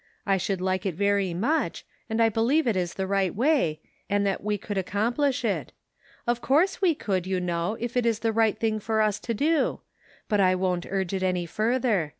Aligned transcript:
I 0.25 0.37
should 0.37 0.61
like 0.61 0.87
it 0.87 0.95
very 0.95 1.31
much, 1.31 1.85
and 2.09 2.19
I 2.23 2.27
believe 2.29 2.65
it 2.65 2.75
is 2.75 2.95
the 2.95 3.05
right 3.05 3.35
way, 3.35 3.81
and 4.09 4.25
that 4.25 4.43
we 4.43 4.57
could 4.57 4.75
accom 4.77 5.13
plish 5.13 5.45
it; 5.45 5.73
of 6.25 6.41
course 6.41 6.81
we 6.81 6.95
could, 6.95 7.27
you 7.27 7.39
know, 7.39 7.77
if 7.79 7.95
it 7.95 8.07
is 8.07 8.17
the 8.17 8.33
right 8.33 8.57
thing 8.57 8.79
for 8.79 9.01
us 9.03 9.19
to 9.19 9.35
do; 9.35 9.81
but 10.27 10.39
I 10.39 10.55
won't 10.55 10.87
urge 10.89 11.13
it 11.13 11.21
any 11.21 11.45
further. 11.45 12.09